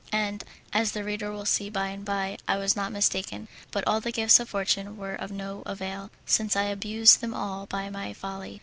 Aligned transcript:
And, 0.11 0.43
as 0.73 0.93
the 0.93 1.03
reader 1.03 1.31
will 1.31 1.45
see 1.45 1.69
by 1.69 1.89
and 1.89 2.03
by, 2.03 2.37
I 2.47 2.57
was 2.57 2.75
not 2.75 2.91
mistaken; 2.91 3.47
but 3.69 3.85
all 3.85 4.01
the 4.01 4.11
gifts 4.11 4.39
of 4.39 4.49
fortune 4.49 4.97
were 4.97 5.13
of 5.13 5.29
no 5.29 5.61
avail, 5.67 6.09
since 6.25 6.55
I 6.55 6.63
abused 6.63 7.21
them 7.21 7.35
all 7.35 7.67
by 7.67 7.87
my 7.91 8.11
folly. 8.11 8.59